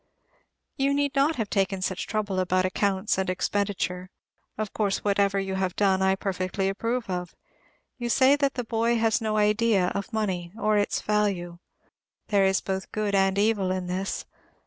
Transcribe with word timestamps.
You 0.77 0.95
need 0.95 1.13
not 1.13 1.35
have 1.35 1.51
taken 1.51 1.83
such 1.83 2.07
trouble 2.07 2.39
about 2.39 2.65
accounts 2.65 3.19
and 3.19 3.29
expenditure; 3.29 4.09
of 4.57 4.73
course, 4.73 5.03
whatever 5.03 5.39
you 5.39 5.53
have 5.53 5.75
done 5.75 6.01
I 6.01 6.15
perfectly 6.15 6.69
approve 6.69 7.07
of. 7.07 7.35
You 7.99 8.09
say 8.09 8.35
that 8.35 8.55
the 8.55 8.63
boy 8.63 8.97
has 8.97 9.21
no 9.21 9.37
idea 9.37 9.89
of 9.89 10.11
money 10.11 10.53
or 10.59 10.75
its 10.75 11.01
value. 11.01 11.59
There 12.29 12.45
is 12.45 12.61
both 12.61 12.91
good 12.91 13.13
and 13.13 13.37
evil 13.37 13.69
in 13.69 13.85
this. 13.85 14.25